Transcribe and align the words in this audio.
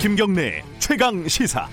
김경래 0.00 0.62
최강 0.78 1.26
시사. 1.26 1.68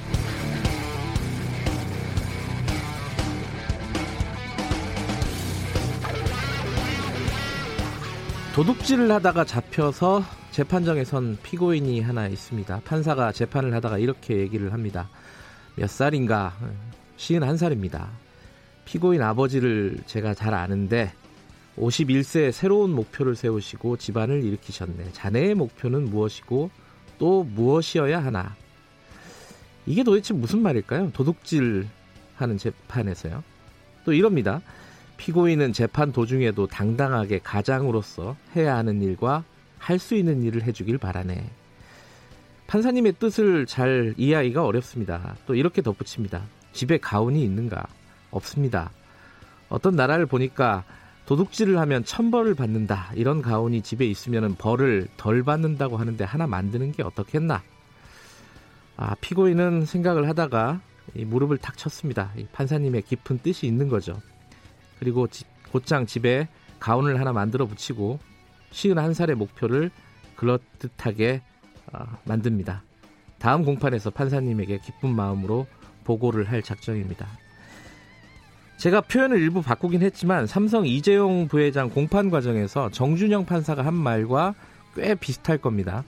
도둑질을 8.55 9.11
하다가 9.11 9.45
잡혀서 9.45 10.23
재판정에선 10.51 11.37
피고인이 11.43 12.01
하나 12.01 12.27
있습니다. 12.27 12.81
판사가 12.85 13.31
재판을 13.31 13.73
하다가 13.75 13.97
이렇게 13.99 14.37
얘기를 14.37 14.73
합니다. 14.73 15.09
몇 15.75 15.89
살인가? 15.89 16.55
시은 17.17 17.43
한 17.43 17.57
살입니다. 17.57 18.09
피고인 18.85 19.21
아버지를 19.21 19.97
제가 20.05 20.33
잘 20.33 20.53
아는데 20.53 21.11
51세 21.77 22.51
새로운 22.51 22.91
목표를 22.91 23.35
세우시고 23.35 23.97
집안을 23.97 24.43
일으키셨네. 24.43 25.11
자네의 25.13 25.55
목표는 25.55 26.05
무엇이고 26.05 26.69
또 27.17 27.43
무엇이어야 27.43 28.23
하나? 28.23 28.55
이게 29.85 30.03
도대체 30.03 30.33
무슨 30.33 30.61
말일까요? 30.61 31.11
도둑질 31.13 31.87
하는 32.35 32.57
재판에서요. 32.57 33.43
또 34.05 34.13
이럽니다. 34.13 34.61
피고인은 35.17 35.73
재판 35.73 36.11
도중에도 36.11 36.67
당당하게 36.67 37.39
가장으로서 37.39 38.35
해야 38.55 38.75
하는 38.75 39.01
일과 39.01 39.43
할 39.77 39.99
수 39.99 40.15
있는 40.15 40.43
일을 40.43 40.63
해주길 40.63 40.97
바라네. 40.97 41.49
판사님의 42.67 43.13
뜻을 43.19 43.65
잘 43.65 44.13
이해하기가 44.17 44.65
어렵습니다. 44.65 45.35
또 45.45 45.55
이렇게 45.55 45.81
덧붙입니다. 45.81 46.43
집에 46.71 46.97
가훈이 46.97 47.43
있는가? 47.43 47.85
없습니다. 48.33 48.91
어떤 49.69 49.95
나라를 49.95 50.25
보니까 50.25 50.83
도둑질을 51.25 51.79
하면 51.79 52.03
천벌을 52.03 52.53
받는다. 52.53 53.11
이런 53.15 53.41
가훈이 53.41 53.81
집에 53.81 54.05
있으면 54.05 54.55
벌을 54.55 55.07
덜 55.17 55.43
받는다고 55.43 55.97
하는데 55.97 56.23
하나 56.23 56.47
만드는 56.47 56.91
게 56.91 57.03
어떻겠나? 57.03 57.63
아, 58.97 59.15
피고인은 59.21 59.85
생각을 59.85 60.27
하다가 60.29 60.81
무릎을 61.15 61.57
탁 61.57 61.77
쳤습니다. 61.77 62.31
판사님의 62.51 63.03
깊은 63.03 63.39
뜻이 63.39 63.67
있는 63.67 63.89
거죠. 63.89 64.21
그리고 64.99 65.27
집, 65.27 65.47
곧장 65.71 66.05
집에 66.05 66.47
가운을 66.79 67.19
하나 67.19 67.31
만들어 67.33 67.65
붙이고 67.65 68.19
51살의 68.71 69.35
목표를 69.35 69.91
그럴듯하게 70.35 71.41
어, 71.93 72.05
만듭니다. 72.25 72.83
다음 73.39 73.63
공판에서 73.63 74.09
판사님에게 74.09 74.79
기쁜 74.79 75.15
마음으로 75.15 75.67
보고를 76.03 76.49
할 76.49 76.61
작정입니다. 76.61 77.27
제가 78.83 78.99
표현을 78.99 79.39
일부 79.39 79.61
바꾸긴 79.61 80.01
했지만 80.01 80.45
삼성 80.45 80.85
이재용 80.85 81.47
부회장 81.47 81.89
공판 81.89 82.29
과정에서 82.29 82.89
정준영 82.89 83.45
판사가 83.45 83.85
한 83.85 83.93
말과 83.93 84.55
꽤 84.93 85.15
비슷할 85.15 85.57
겁니다. 85.57 86.03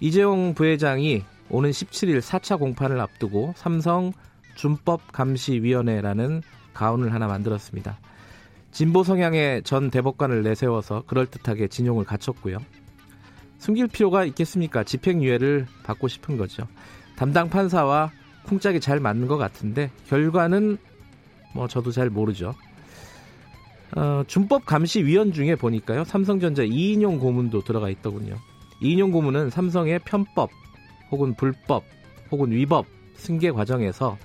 이재용 0.00 0.52
부회장이 0.52 1.22
오는 1.48 1.70
17일 1.70 2.20
4차 2.20 2.58
공판을 2.58 3.00
앞두고 3.00 3.54
삼성 3.56 4.12
준법감시위원회라는 4.56 6.42
가운을 6.74 7.14
하나 7.14 7.28
만들었습니다. 7.28 8.00
진보 8.72 9.04
성향의 9.04 9.62
전 9.62 9.88
대법관을 9.88 10.42
내세워서 10.42 11.04
그럴듯하게 11.06 11.68
진용을 11.68 12.04
갖췄고요. 12.04 12.58
숨길 13.58 13.86
필요가 13.86 14.24
있겠습니까? 14.24 14.82
집행유예를 14.82 15.68
받고 15.84 16.08
싶은 16.08 16.36
거죠. 16.36 16.66
담당 17.14 17.48
판사와 17.48 18.10
쿵짝이 18.46 18.80
잘 18.80 18.98
맞는 18.98 19.28
것 19.28 19.36
같은데 19.36 19.92
결과는 20.08 20.78
뭐 21.54 21.68
저도 21.68 21.90
잘 21.92 22.10
모르죠. 22.10 22.54
어, 23.96 24.24
준법 24.26 24.64
감시위원 24.64 25.32
중에 25.32 25.54
보니까요. 25.54 26.04
삼성전자 26.04 26.62
이인용 26.62 27.18
고문도 27.18 27.62
들어가 27.62 27.90
있더군요. 27.90 28.36
이인용 28.80 29.10
고문은 29.10 29.50
삼성의 29.50 30.00
편법 30.00 30.50
혹은 31.10 31.34
불법 31.34 31.84
혹은 32.30 32.50
위법 32.50 32.86
승계 33.16 33.50
과정에서 33.52 34.16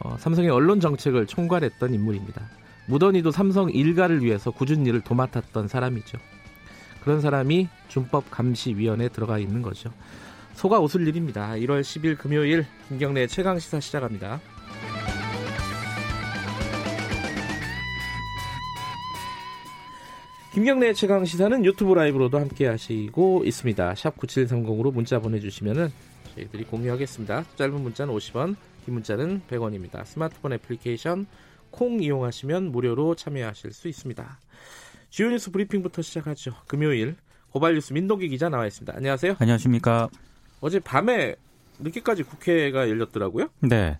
어, 0.00 0.16
삼성의 0.18 0.50
언론 0.50 0.80
정책을 0.80 1.26
총괄했던 1.26 1.94
인물입니다. 1.94 2.50
무던히도 2.88 3.30
삼성 3.30 3.70
일가를 3.70 4.22
위해서 4.22 4.50
굳은 4.50 4.86
일을 4.86 5.00
도맡았던 5.00 5.68
사람이죠. 5.68 6.18
그런 7.02 7.20
사람이 7.20 7.68
준법 7.88 8.30
감시위원회에 8.30 9.08
들어가 9.08 9.38
있는 9.38 9.62
거죠. 9.62 9.92
소가 10.54 10.80
웃을 10.80 11.06
일입니다. 11.06 11.50
1월 11.50 11.82
10일 11.82 12.18
금요일 12.18 12.66
김경래 12.88 13.26
최강 13.26 13.58
시사 13.58 13.78
시작합니다. 13.78 14.40
김경래 20.56 20.94
최강 20.94 21.26
시사는 21.26 21.66
유튜브 21.66 21.92
라이브로도 21.92 22.38
함께 22.38 22.66
하시고 22.66 23.42
있습니다. 23.44 23.94
샵 23.94 24.16
9730으로 24.16 24.90
문자 24.90 25.18
보내주시면은 25.18 25.92
저희들이 26.34 26.64
공유하겠습니다. 26.64 27.44
짧은 27.56 27.74
문자는 27.78 28.14
50원, 28.14 28.56
긴 28.86 28.94
문자는 28.94 29.42
100원입니다. 29.50 30.06
스마트폰 30.06 30.54
애플리케이션 30.54 31.26
콩 31.70 32.02
이용하시면 32.02 32.72
무료로 32.72 33.16
참여하실 33.16 33.72
수 33.72 33.86
있습니다. 33.88 34.40
주요 35.10 35.28
뉴스 35.28 35.50
브리핑부터 35.50 36.00
시작하죠. 36.00 36.54
금요일 36.66 37.16
고발 37.50 37.74
뉴스 37.74 37.92
민동기 37.92 38.30
기자 38.30 38.48
나와 38.48 38.66
있습니다. 38.66 38.94
안녕하세요. 38.96 39.36
안녕하십니까. 39.38 40.08
어제 40.62 40.80
밤에 40.80 41.36
늦게까지 41.80 42.22
국회가 42.22 42.88
열렸더라고요. 42.88 43.50
네. 43.60 43.98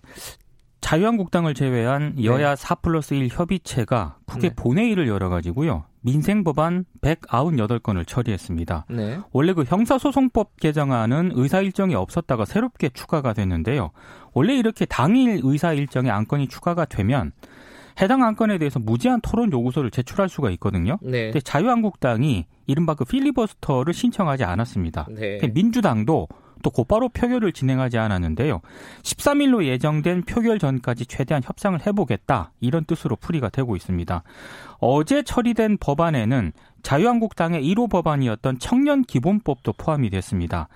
자유한국당을 0.87 1.53
제외한 1.53 2.15
여야 2.23 2.51
네. 2.51 2.55
4 2.55 2.75
플러스 2.75 3.13
1 3.13 3.27
협의체가 3.29 4.19
국회 4.25 4.47
네. 4.47 4.55
본회의를 4.55 5.09
열어가지고요. 5.09 5.83
민생 5.99 6.45
법안 6.45 6.85
198건을 7.01 8.07
처리했습니다. 8.07 8.85
네. 8.91 9.19
원래 9.33 9.51
그 9.51 9.65
형사소송법 9.65 10.55
개정안은 10.61 11.31
의사 11.33 11.59
일정이 11.59 11.93
없었다가 11.93 12.45
새롭게 12.45 12.87
추가가 12.87 13.33
됐는데요. 13.33 13.91
원래 14.31 14.55
이렇게 14.55 14.85
당일 14.85 15.41
의사 15.43 15.73
일정에 15.73 16.09
안건이 16.09 16.47
추가가 16.47 16.85
되면 16.85 17.33
해당 17.99 18.23
안건에 18.23 18.57
대해서 18.57 18.79
무제한 18.79 19.19
토론 19.19 19.51
요구서를 19.51 19.91
제출할 19.91 20.29
수가 20.29 20.51
있거든요. 20.51 20.99
네. 21.01 21.23
근데 21.25 21.41
자유한국당이 21.41 22.45
이른바 22.65 22.93
그 22.93 23.03
필리버스터를 23.03 23.93
신청하지 23.93 24.45
않았습니다. 24.45 25.07
네. 25.09 25.39
민주당도 25.53 26.29
또 26.67 26.71
곧바로 26.71 27.07
표결을 27.07 27.53
진행하지 27.53 27.97
않았는데요. 27.97 28.59
13일로 29.03 29.63
예정된 29.63 30.23
표결 30.23 30.59
전까지 30.59 31.05
최대한 31.05 31.41
협상을 31.41 31.79
해보겠다 31.87 32.51
이런 32.59 32.83
뜻으로 32.83 33.15
풀이가 33.15 33.47
되고 33.47 33.77
있습니다. 33.77 34.21
어제 34.79 35.23
처리된 35.23 35.77
법안에는 35.77 36.51
자유한국당의 36.83 37.63
1호 37.63 37.89
법안이었던 37.89 38.59
청년 38.59 39.03
기본법도 39.03 39.75
포함이 39.77 40.09
됐습니다. 40.09 40.67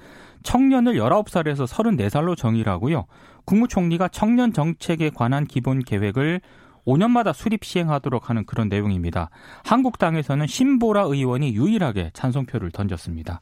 청년을 0.44 0.94
19살에서 0.94 1.68
34살로 1.68 2.38
정의하고요. 2.38 3.06
국무총리가 3.44 4.08
청년 4.08 4.53
정책에 4.53 5.09
관한 5.09 5.46
기본 5.46 5.79
계획을 5.79 6.40
5년마다 6.86 7.34
수립 7.34 7.64
시행하도록 7.64 8.30
하는 8.30 8.46
그런 8.46 8.69
내용입니다. 8.69 9.30
한국당에서는 9.64 10.47
신보라 10.47 11.03
의원이 11.03 11.53
유일하게 11.53 12.12
찬성표를 12.14 12.72
던졌습니다. 12.72 13.42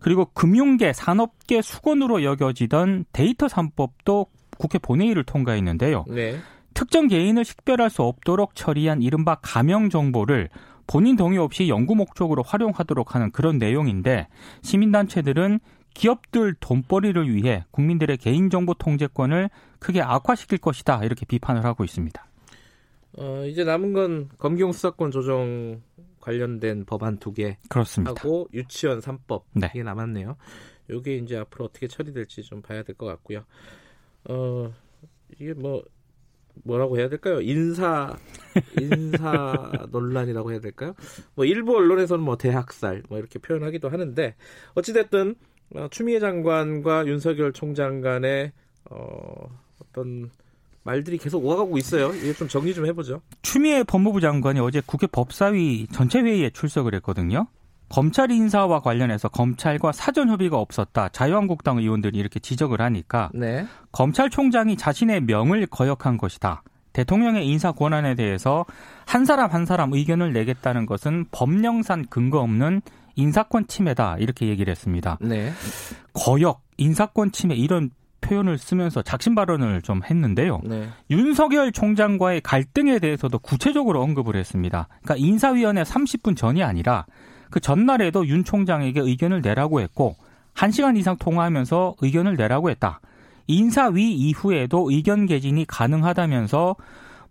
그리고 0.00 0.26
금융계, 0.26 0.92
산업계 0.92 1.62
수건으로 1.62 2.24
여겨지던 2.24 3.06
데이터 3.12 3.46
3법도 3.46 4.26
국회 4.58 4.78
본회의를 4.78 5.24
통과했는데요. 5.24 6.04
네. 6.08 6.38
특정 6.74 7.08
개인을 7.08 7.44
식별할 7.44 7.90
수 7.90 8.02
없도록 8.02 8.54
처리한 8.54 9.02
이른바 9.02 9.36
가명 9.36 9.90
정보를 9.90 10.48
본인 10.86 11.16
동의 11.16 11.38
없이 11.38 11.68
연구 11.68 11.94
목적으로 11.94 12.42
활용하도록 12.42 13.14
하는 13.14 13.30
그런 13.30 13.58
내용인데 13.58 14.28
시민단체들은 14.62 15.60
기업들 15.94 16.54
돈벌이를 16.60 17.32
위해 17.32 17.64
국민들의 17.70 18.16
개인정보 18.16 18.74
통제권을 18.74 19.50
크게 19.78 20.02
악화시킬 20.02 20.58
것이다 20.58 21.04
이렇게 21.04 21.26
비판을 21.26 21.64
하고 21.64 21.84
있습니다. 21.84 22.24
어, 23.20 23.44
이제 23.44 23.64
남은 23.64 23.92
건 23.92 24.28
검경 24.38 24.72
수사권 24.72 25.10
조정 25.10 25.82
관련된 26.20 26.84
법안 26.86 27.18
두 27.18 27.32
개. 27.32 27.58
그렇습니다. 27.68 28.12
하고 28.12 28.48
유치원 28.54 29.00
3법. 29.00 29.42
네. 29.52 29.70
이게 29.74 29.82
남았네요. 29.82 30.36
이게 30.90 31.16
이제 31.16 31.36
앞으로 31.36 31.66
어떻게 31.66 31.86
처리될지 31.86 32.42
좀 32.42 32.62
봐야 32.62 32.82
될 32.82 32.94
것 32.96 33.06
같고요. 33.06 33.44
어, 34.28 34.72
이게 35.38 35.52
뭐, 35.54 35.82
뭐라고 36.64 36.98
해야 36.98 37.08
될까요? 37.08 37.40
인사, 37.42 38.16
인사 38.80 39.70
논란이라고 39.90 40.50
해야 40.52 40.60
될까요? 40.60 40.94
뭐, 41.34 41.44
일부 41.44 41.76
언론에서는 41.76 42.24
뭐, 42.24 42.36
대학살, 42.36 43.02
뭐, 43.08 43.18
이렇게 43.18 43.38
표현하기도 43.38 43.88
하는데, 43.88 44.34
어찌 44.74 44.92
됐든, 44.92 45.36
어, 45.76 45.88
추미애 45.90 46.18
장관과 46.20 47.06
윤석열 47.06 47.52
총장 47.52 48.00
간의, 48.00 48.52
어, 48.90 49.58
어떤, 49.80 50.30
말들이 50.82 51.18
계속 51.18 51.44
오가고 51.44 51.76
있어요. 51.78 52.14
이게 52.14 52.32
좀 52.32 52.48
정리 52.48 52.74
좀 52.74 52.86
해보죠. 52.86 53.20
추미애 53.42 53.82
법무부 53.84 54.20
장관이 54.20 54.60
어제 54.60 54.80
국회 54.84 55.06
법사위 55.06 55.88
전체 55.92 56.20
회의에 56.20 56.50
출석을 56.50 56.94
했거든요. 56.96 57.46
검찰 57.90 58.30
인사와 58.30 58.80
관련해서 58.80 59.28
검찰과 59.28 59.92
사전 59.92 60.28
협의가 60.30 60.58
없었다. 60.58 61.08
자유한국당 61.08 61.78
의원들이 61.78 62.16
이렇게 62.18 62.38
지적을 62.38 62.80
하니까 62.80 63.30
네. 63.34 63.66
검찰총장이 63.92 64.76
자신의 64.76 65.22
명을 65.22 65.66
거역한 65.66 66.16
것이다. 66.16 66.62
대통령의 66.92 67.46
인사 67.46 67.72
권한에 67.72 68.14
대해서 68.14 68.64
한 69.06 69.24
사람 69.24 69.50
한 69.50 69.66
사람 69.66 69.92
의견을 69.92 70.32
내겠다는 70.32 70.86
것은 70.86 71.26
법령상 71.32 72.06
근거 72.10 72.40
없는 72.40 72.80
인사권 73.16 73.66
침해다 73.66 74.16
이렇게 74.18 74.46
얘기를 74.46 74.70
했습니다. 74.70 75.18
네. 75.20 75.52
거역, 76.12 76.62
인사권 76.78 77.32
침해 77.32 77.54
이런 77.56 77.90
표현을 78.30 78.58
쓰면서 78.58 79.02
작심 79.02 79.34
발언을 79.34 79.82
좀 79.82 80.02
했는데요. 80.08 80.60
네. 80.62 80.88
윤석열 81.10 81.72
총장과의 81.72 82.42
갈등에 82.42 83.00
대해서도 83.00 83.40
구체적으로 83.40 84.00
언급을 84.02 84.36
했습니다. 84.36 84.86
그러니까 85.02 85.26
인사위원회 85.26 85.82
30분 85.82 86.36
전이 86.36 86.62
아니라 86.62 87.06
그 87.50 87.58
전날에도 87.58 88.26
윤 88.28 88.44
총장에게 88.44 89.00
의견을 89.00 89.40
내라고 89.42 89.80
했고 89.80 90.14
1시간 90.54 90.96
이상 90.96 91.16
통화하면서 91.16 91.96
의견을 92.00 92.36
내라고 92.36 92.70
했다. 92.70 93.00
인사위 93.48 94.12
이후에도 94.12 94.90
의견 94.90 95.26
개진이 95.26 95.64
가능하다면서 95.66 96.76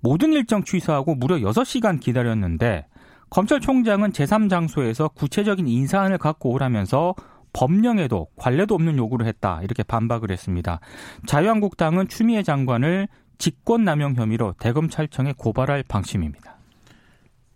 모든 0.02 0.34
일정 0.34 0.64
취소하고 0.64 1.16
무려 1.16 1.38
6시간 1.38 2.02
기다렸는데 2.02 2.88
검찰총장은 3.30 4.12
제3장소에서 4.12 5.14
구체적인 5.14 5.68
인사안을 5.68 6.18
갖고 6.18 6.52
오라면서 6.52 7.16
법령에도 7.54 8.28
관례도 8.36 8.76
없는 8.76 8.98
요구를 8.98 9.26
했다. 9.28 9.62
이렇게 9.64 9.84
반박을 9.84 10.32
했습니다. 10.32 10.80
자유한국당은 11.26 12.08
추미애 12.08 12.44
장관을 12.44 13.08
직권남용 13.38 14.16
혐의로 14.16 14.54
대검찰청에 14.60 15.34
고발할 15.38 15.84
방침입니다. 15.88 16.58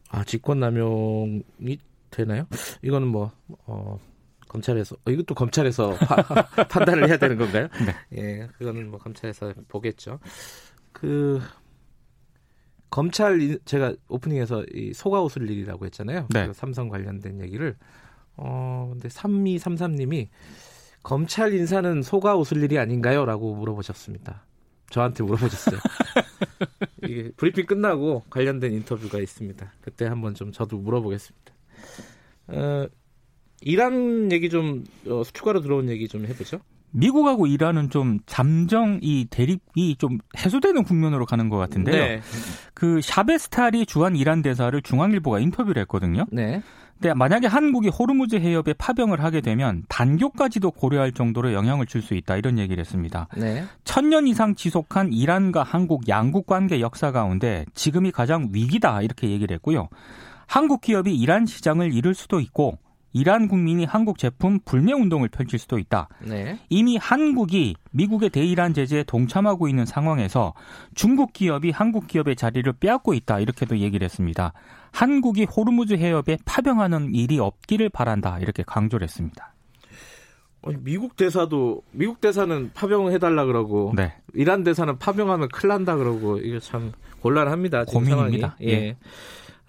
아, 0.09 0.23
직권남용이 0.23 1.77
되나요? 2.09 2.45
이거는 2.81 3.07
뭐, 3.07 3.31
어, 3.65 3.99
검찰에서, 4.47 4.95
어, 5.05 5.11
이것도 5.11 5.33
검찰에서 5.35 5.95
파, 5.95 6.15
판단을 6.69 7.09
해야 7.09 7.17
되는 7.17 7.37
건가요? 7.37 7.67
네. 7.85 8.21
예, 8.21 8.47
그거는 8.57 8.91
뭐 8.91 8.99
검찰에서 8.99 9.53
보겠죠. 9.67 10.19
그, 10.91 11.41
검찰, 12.91 13.57
제가 13.65 13.95
오프닝에서 14.07 14.63
이 14.71 14.93
소가 14.93 15.23
웃을 15.23 15.49
일이라고 15.49 15.85
했잖아요. 15.85 16.27
네. 16.29 16.47
그 16.47 16.53
삼성 16.53 16.89
관련된 16.89 17.41
얘기를. 17.41 17.75
어, 18.35 18.89
근데 18.91 19.09
3233님이 19.09 20.27
검찰 21.03 21.53
인사는 21.53 22.01
소가 22.01 22.35
웃을 22.35 22.63
일이 22.63 22.80
아닌가요? 22.80 23.25
라고 23.25 23.56
물어보셨습니다. 23.56 24.45
저한테 24.89 25.24
물어보셨어요. 25.24 25.80
이게 27.03 27.31
브리핑 27.35 27.65
끝나고 27.65 28.24
관련된 28.30 28.71
인터뷰가 28.74 29.19
있습니다. 29.19 29.74
그때 29.81 30.06
한번 30.06 30.33
좀 30.33 30.51
저도 30.51 30.77
물어보겠습니다. 30.77 31.53
어, 32.47 32.88
이란 33.62 34.31
얘기 34.31 34.50
좀 34.50 34.83
어, 35.07 35.24
추가로 35.24 35.62
들어온 35.62 35.89
얘기 35.89 36.07
좀 36.07 36.25
해보죠. 36.25 36.59
미국하고 36.91 37.47
이란은 37.47 37.89
좀 37.89 38.19
잠정 38.25 39.00
이 39.01 39.25
대립이 39.29 39.95
좀 39.97 40.19
해소되는 40.38 40.83
국면으로 40.83 41.25
가는 41.25 41.50
것 41.50 41.57
같은데요. 41.57 41.95
네. 41.95 42.21
그 42.75 43.01
샤베스탈이 43.01 43.88
주한 43.88 44.15
이란 44.15 44.44
대사를 44.44 44.79
중앙일보가 44.79 45.39
인터뷰를 45.39 45.81
했거든요. 45.81 46.25
네. 46.31 46.62
근데 46.99 47.13
만약에 47.13 47.47
한국이 47.47 47.89
호르무즈 47.89 48.37
해협에 48.37 48.73
파병을 48.77 49.21
하게 49.23 49.41
되면 49.41 49.83
단교까지도 49.89 50.71
고려할 50.71 51.11
정도로 51.11 51.53
영향을 51.53 51.85
줄 51.85 52.01
수 52.01 52.13
있다 52.13 52.37
이런 52.37 52.59
얘기를 52.59 52.79
했습니다. 52.81 53.27
네. 53.37 53.63
천년 53.83 54.27
이상 54.27 54.55
지속한 54.55 55.13
이란과 55.13 55.63
한국 55.63 56.07
양국 56.07 56.45
관계 56.47 56.79
역사 56.81 57.11
가운데 57.11 57.65
지금이 57.73 58.11
가장 58.11 58.49
위기다 58.51 59.01
이렇게 59.01 59.29
얘기를 59.29 59.53
했고요. 59.55 59.89
한국 60.47 60.81
기업이 60.81 61.15
이란 61.15 61.45
시장을 61.45 61.93
잃을 61.93 62.13
수도 62.13 62.39
있고 62.39 62.77
이란 63.13 63.48
국민이 63.48 63.86
한국 63.86 64.18
제품 64.18 64.60
불매 64.65 64.92
운동을 64.92 65.30
펼칠 65.30 65.60
수도 65.60 65.77
있다. 65.77 66.10
네. 66.19 66.60
이미 66.69 66.98
한국이 66.98 67.75
미국의 67.92 68.31
대이란 68.31 68.74
제재에 68.74 69.04
동참하고 69.04 69.68
있는 69.68 69.86
상황에서 69.86 70.54
중국 70.95 71.31
기업이 71.31 71.69
한국 71.69 72.07
기업의 72.07 72.36
자리를 72.36 72.71
빼앗고 72.74 73.13
있다. 73.13 73.39
이렇게도 73.39 73.77
얘기를 73.77 74.04
했습니다. 74.04 74.54
한국이 74.92 75.45
호르무즈 75.45 75.94
해협에 75.94 76.38
파병하는 76.45 77.13
일이 77.13 77.39
없기를 77.39 77.89
바란다. 77.89 78.39
이렇게 78.39 78.63
강조를 78.63 79.06
했습니다. 79.06 79.54
미국 80.80 81.18
대사도 81.18 81.83
미국 81.92 82.21
대사는 82.21 82.71
파병 82.74 83.12
해 83.12 83.19
달라 83.19 83.45
그러고 83.45 83.92
네. 83.95 84.13
이란 84.33 84.63
대사는 84.63 84.98
파병하면 84.98 85.50
큰일 85.50 85.69
난다 85.69 85.95
그러고 85.98 86.38
이게 86.38 86.60
참 86.60 86.94
곤란합니다. 87.21 87.86
고민입니다. 87.86 88.56
상황이. 88.57 88.65
예. 88.65 88.71
예. 88.71 88.98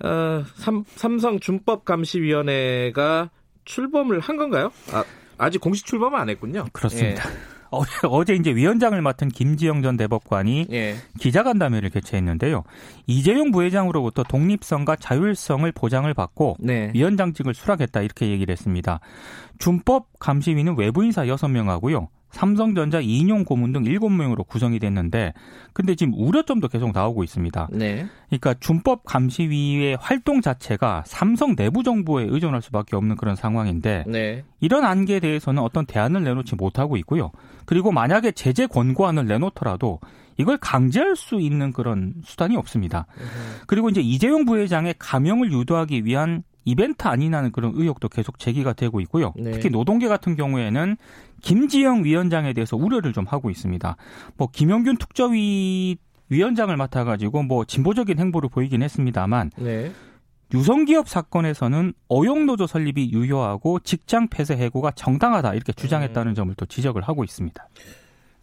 어, 0.02 0.44
삼, 0.56 0.84
삼성 0.96 1.38
준법 1.40 1.84
감시위원회가 1.84 3.30
출범을 3.64 4.20
한 4.20 4.36
건가요? 4.36 4.72
아, 4.92 5.04
아직 5.38 5.60
공식 5.60 5.86
출범은 5.86 6.18
안 6.18 6.28
했군요. 6.28 6.66
그렇습니다. 6.72 7.30
예. 7.30 7.54
어제 8.08 8.34
이제 8.34 8.54
위원장을 8.54 9.00
맡은 9.02 9.28
김지영 9.28 9.82
전 9.82 9.96
대법관이 9.96 10.68
예. 10.70 10.94
기자간담회를 11.18 11.90
개최했는데요. 11.90 12.62
이재용 13.06 13.50
부회장으로부터 13.50 14.22
독립성과 14.22 14.96
자율성을 14.96 15.70
보장을 15.72 16.12
받고 16.14 16.56
네. 16.60 16.92
위원장직을 16.94 17.52
수락했다 17.54 18.02
이렇게 18.02 18.28
얘기를 18.28 18.52
했습니다. 18.52 19.00
준법 19.58 20.20
감시위는 20.20 20.76
외부 20.78 21.04
인사 21.04 21.24
6명하고요. 21.24 22.08
삼성전자 22.34 23.00
이인용 23.00 23.44
고문 23.44 23.72
등 23.72 23.84
7명으로 23.84 24.46
구성이 24.46 24.80
됐는데 24.80 25.32
근데 25.72 25.94
지금 25.94 26.14
우려점도 26.14 26.66
계속 26.68 26.92
나오고 26.92 27.22
있습니다. 27.22 27.68
네. 27.72 28.06
그러니까 28.26 28.54
준법 28.54 29.04
감시위의 29.04 29.96
활동 30.00 30.40
자체가 30.40 31.04
삼성 31.06 31.54
내부 31.54 31.84
정보에 31.84 32.26
의존할 32.28 32.60
수밖에 32.60 32.96
없는 32.96 33.16
그런 33.16 33.36
상황인데 33.36 34.04
네. 34.08 34.44
이런 34.58 34.84
안개에 34.84 35.20
대해서는 35.20 35.62
어떤 35.62 35.86
대안을 35.86 36.24
내놓지 36.24 36.56
못하고 36.56 36.96
있고요. 36.96 37.30
그리고 37.66 37.92
만약에 37.92 38.32
제재 38.32 38.66
권고안을 38.66 39.26
내놓더라도 39.26 40.00
이걸 40.36 40.56
강제할 40.56 41.14
수 41.14 41.40
있는 41.40 41.72
그런 41.72 42.14
수단이 42.24 42.56
없습니다. 42.56 43.06
그리고 43.68 43.88
이제 43.88 44.00
이재용 44.00 44.44
부회장의 44.44 44.96
감형을 44.98 45.52
유도하기 45.52 46.04
위한 46.04 46.42
이벤트 46.64 47.06
아니냐는 47.06 47.52
그런 47.52 47.72
의혹도 47.74 48.08
계속 48.08 48.38
제기가 48.38 48.72
되고 48.72 49.00
있고요. 49.00 49.32
네. 49.36 49.52
특히 49.52 49.70
노동계 49.70 50.08
같은 50.08 50.36
경우에는 50.36 50.96
김지영 51.42 52.04
위원장에 52.04 52.52
대해서 52.52 52.76
우려를 52.76 53.12
좀 53.12 53.26
하고 53.26 53.50
있습니다. 53.50 53.96
뭐 54.36 54.48
김영균 54.50 54.96
특조위 54.96 55.96
위원장을 56.30 56.74
맡아가지고 56.76 57.42
뭐 57.42 57.64
진보적인 57.64 58.18
행보를 58.18 58.48
보이긴 58.48 58.82
했습니다만 58.82 59.50
네. 59.58 59.92
유성기업 60.52 61.08
사건에서는 61.08 61.94
어용노조 62.08 62.66
설립이 62.66 63.12
유효하고 63.12 63.80
직장 63.80 64.28
폐쇄 64.28 64.56
해고가 64.56 64.92
정당하다 64.92 65.54
이렇게 65.54 65.72
주장했다는 65.72 66.32
음. 66.32 66.34
점을 66.34 66.54
또 66.54 66.64
지적을 66.66 67.02
하고 67.02 67.24
있습니다. 67.24 67.68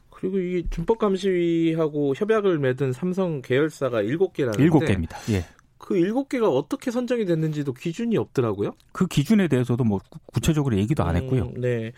그리고 0.09 0.39
이 0.39 0.63
준법감시하고 0.69 2.13
협약을 2.15 2.59
맺은 2.59 2.93
삼성 2.93 3.41
계열사가 3.41 4.03
7개라는데 4.03 4.69
7개입니다. 4.69 5.33
예. 5.33 5.45
그 5.91 5.97
일곱 5.97 6.29
개가 6.29 6.47
어떻게 6.49 6.89
선정이 6.89 7.25
됐는지도 7.25 7.73
기준이 7.73 8.15
없더라고요. 8.15 8.71
그 8.93 9.07
기준에 9.07 9.49
대해서도 9.49 9.83
뭐 9.83 9.99
구체적으로 10.27 10.77
얘기도 10.77 11.03
안 11.03 11.17
했고요. 11.17 11.51
음, 11.55 11.61
네. 11.61 11.91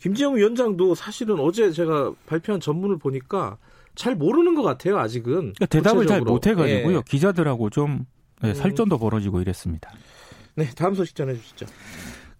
김지영 0.00 0.36
위원장도 0.36 0.94
사실은 0.94 1.38
어제 1.38 1.70
제가 1.70 2.12
발표한 2.26 2.60
전문을 2.60 2.98
보니까 2.98 3.58
잘 3.94 4.14
모르는 4.14 4.54
것 4.54 4.62
같아요. 4.62 4.98
아직은 4.98 5.52
그러니까 5.52 5.66
대답을 5.66 6.06
잘 6.06 6.22
못 6.22 6.46
해가지고요. 6.46 6.96
네. 6.96 7.02
기자들하고 7.06 7.68
좀 7.68 8.06
네, 8.40 8.54
살전도 8.54 8.98
벌어지고 8.98 9.42
이랬습니다. 9.42 9.90
네, 10.54 10.66
다음 10.74 10.94
소식 10.94 11.14
전해주시죠. 11.14 11.66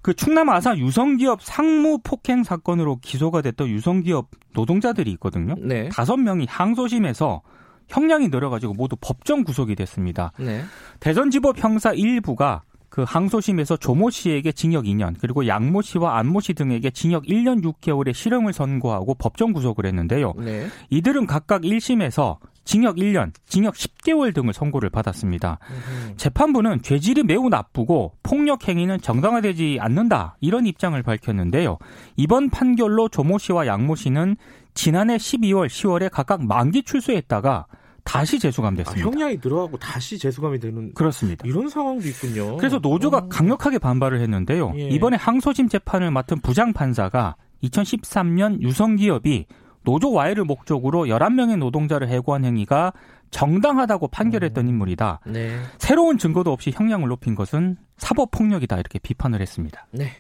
그 0.01 0.15
충남 0.15 0.49
아산 0.49 0.79
유성기업 0.79 1.43
상무 1.43 1.99
폭행 2.03 2.43
사건으로 2.43 2.97
기소가 3.03 3.43
됐던 3.43 3.69
유성기업 3.69 4.31
노동자들이 4.55 5.11
있거든요. 5.13 5.57
네. 5.59 5.91
다섯 5.91 6.17
명이 6.17 6.47
항소심에서 6.49 7.43
형량이 7.91 8.29
늘어가지고 8.29 8.75
모두 8.75 8.97
법정 9.01 9.45
구속이 9.45 9.75
됐습니다. 9.75 10.33
네. 10.39 10.63
대전지법 11.01 11.63
형사 11.63 11.93
1부가 11.93 12.61
그 12.89 13.05
항소심에서 13.07 13.77
조모 13.77 14.11
씨에게 14.11 14.53
징역 14.53 14.85
2년 14.85 15.15
그리고 15.21 15.47
양모 15.47 15.83
씨와 15.83 16.19
안모 16.19 16.41
씨 16.41 16.55
등에게 16.55 16.91
징역 16.91 17.25
1년 17.25 17.63
6개월의 17.63 18.15
실형을 18.15 18.53
선고하고 18.53 19.15
법정 19.15 19.53
구속을 19.53 19.87
했는데요. 19.87 20.35
네. 20.39 20.67
이들은 20.91 21.27
각각 21.27 21.63
1심에서 21.63 22.39
징역 22.65 22.97
1년, 22.97 23.33
징역 23.47 23.75
10개월 23.75 24.35
등을 24.35 24.53
선고를 24.53 24.91
받았습니다. 24.91 25.59
으흠. 25.63 26.17
재판부는 26.17 26.83
죄질이 26.83 27.23
매우 27.25 27.49
나쁘고 27.49 28.13
폭력 28.23 28.69
행위는 28.69 29.01
정당화되지 29.01 29.79
않는다 29.81 30.37
이런 30.41 30.67
입장을 30.67 31.01
밝혔는데요. 31.03 31.79
이번 32.17 32.51
판결로 32.51 33.09
조모 33.09 33.39
씨와 33.39 33.67
양모 33.67 33.97
씨는 33.97 34.37
지난해 34.75 35.17
12월, 35.17 35.67
10월에 35.67 36.11
각각 36.11 36.45
만기 36.45 36.83
출소했다가 36.83 37.67
다시 38.05 38.39
재수감됐습니다. 38.39 39.07
아, 39.07 39.11
형량이 39.11 39.41
들어가고 39.41 39.79
다시 39.79 40.19
재수감이 40.19 40.59
되는 40.59 40.93
그렇습니다. 40.95 41.47
이런 41.47 41.69
상황도 41.69 42.07
있군요. 42.09 42.57
그래서 42.57 42.79
노조가 42.79 43.17
어. 43.17 43.29
강력하게 43.29 43.79
반발을 43.79 44.21
했는데요. 44.21 44.73
예. 44.77 44.89
이번에 44.89 45.17
항소심 45.17 45.69
재판을 45.69 46.11
맡은 46.11 46.41
부장 46.41 46.73
판사가 46.73 47.37
2013년 47.63 48.61
유성기업이 48.63 49.47
노조 49.83 50.13
와해를 50.13 50.45
목적으로 50.45 51.05
11명의 51.07 51.57
노동자를 51.59 52.09
해고한 52.09 52.45
행위가 52.45 52.93
정당하다고 53.31 54.09
판결했던 54.09 54.65
음. 54.65 54.69
인물이다. 54.71 55.21
네. 55.27 55.61
새로운 55.79 56.19
증거도 56.19 56.53
없이 56.53 56.73
형량을 56.75 57.09
높인 57.09 57.35
것은 57.35 57.77
사법폭력이다 57.97 58.77
이렇게 58.79 58.99
비판을 58.99 59.41
했습니다. 59.41 59.87
네. 59.93 60.11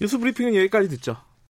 뉴스 0.00 0.18
브리핑은 0.18 0.54
여기까지 0.54 0.88
듣죠. 0.88 1.16